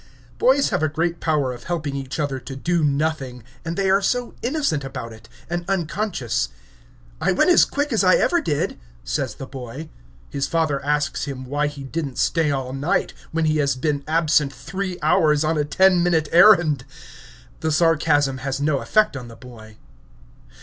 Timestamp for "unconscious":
5.69-6.49